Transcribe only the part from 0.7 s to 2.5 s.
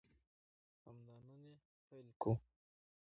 همدا نن یې پیل کړو.